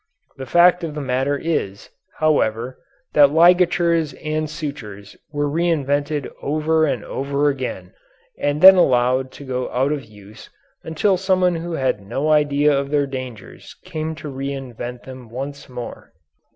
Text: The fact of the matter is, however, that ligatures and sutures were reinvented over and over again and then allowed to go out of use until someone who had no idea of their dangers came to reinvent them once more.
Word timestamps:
The 0.37 0.47
fact 0.47 0.83
of 0.83 0.95
the 0.95 0.99
matter 0.99 1.37
is, 1.37 1.91
however, 2.17 2.79
that 3.13 3.29
ligatures 3.31 4.15
and 4.15 4.49
sutures 4.49 5.15
were 5.31 5.47
reinvented 5.47 6.27
over 6.41 6.85
and 6.85 7.05
over 7.05 7.49
again 7.49 7.93
and 8.39 8.61
then 8.61 8.77
allowed 8.77 9.31
to 9.33 9.43
go 9.45 9.69
out 9.69 9.91
of 9.91 10.03
use 10.03 10.49
until 10.83 11.17
someone 11.17 11.53
who 11.57 11.73
had 11.73 12.01
no 12.01 12.29
idea 12.31 12.73
of 12.75 12.89
their 12.89 13.05
dangers 13.05 13.75
came 13.85 14.15
to 14.15 14.27
reinvent 14.27 15.03
them 15.03 15.29
once 15.29 15.69
more. 15.69 16.11